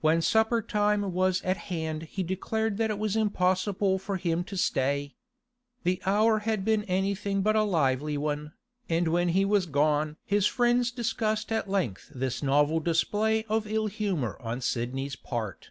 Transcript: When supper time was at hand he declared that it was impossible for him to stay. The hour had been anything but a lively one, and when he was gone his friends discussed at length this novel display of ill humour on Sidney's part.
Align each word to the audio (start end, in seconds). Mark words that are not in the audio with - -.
When 0.00 0.22
supper 0.22 0.62
time 0.62 1.12
was 1.12 1.42
at 1.42 1.58
hand 1.68 2.04
he 2.04 2.22
declared 2.22 2.78
that 2.78 2.88
it 2.88 2.98
was 2.98 3.16
impossible 3.16 3.98
for 3.98 4.16
him 4.16 4.42
to 4.44 4.56
stay. 4.56 5.14
The 5.82 6.00
hour 6.06 6.38
had 6.38 6.64
been 6.64 6.84
anything 6.84 7.42
but 7.42 7.54
a 7.54 7.64
lively 7.64 8.16
one, 8.16 8.54
and 8.88 9.08
when 9.08 9.28
he 9.28 9.44
was 9.44 9.66
gone 9.66 10.16
his 10.24 10.46
friends 10.46 10.90
discussed 10.90 11.52
at 11.52 11.68
length 11.68 12.10
this 12.14 12.42
novel 12.42 12.80
display 12.80 13.44
of 13.44 13.66
ill 13.66 13.88
humour 13.88 14.38
on 14.40 14.62
Sidney's 14.62 15.16
part. 15.16 15.70